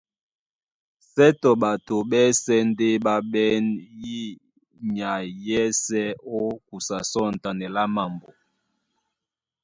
[1.11, 3.65] Sětɔ ɓato ɓásɛ̄ ndé ɓá ɓɛ́n
[4.01, 4.19] yí
[4.95, 6.03] nyay yɛ́sē
[6.37, 8.29] ó kusa sɔ̂ŋtanɛ lá mambo.